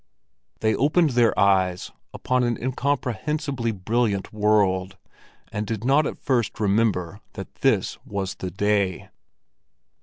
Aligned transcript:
They 0.61 0.73
opened 0.73 1.11
their 1.11 1.37
eyes 1.39 1.91
upon 2.11 2.43
an 2.43 2.57
incomprehensibly 2.59 3.71
brilliant 3.71 4.33
world, 4.33 4.97
and 5.51 5.67
did 5.67 5.83
not 5.83 6.07
at 6.07 6.17
first 6.17 6.59
remember 6.59 7.19
that 7.33 7.53
this 7.61 7.99
was 8.03 8.33
the 8.33 8.49
day. 8.49 9.09